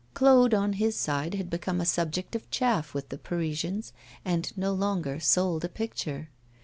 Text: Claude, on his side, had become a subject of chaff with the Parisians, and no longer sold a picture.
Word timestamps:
Claude, 0.15 0.55
on 0.55 0.73
his 0.73 0.95
side, 0.95 1.35
had 1.35 1.47
become 1.47 1.79
a 1.79 1.85
subject 1.85 2.35
of 2.35 2.49
chaff 2.49 2.95
with 2.95 3.09
the 3.09 3.19
Parisians, 3.19 3.93
and 4.25 4.51
no 4.57 4.73
longer 4.73 5.19
sold 5.19 5.63
a 5.63 5.69
picture. 5.69 6.29